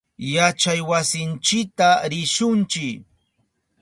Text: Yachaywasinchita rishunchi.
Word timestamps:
Yachaywasinchita 0.33 1.89
rishunchi. 2.13 2.87